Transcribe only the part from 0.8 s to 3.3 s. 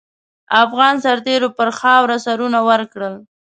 سرتېرو پر خاوره سرونه ورکړل.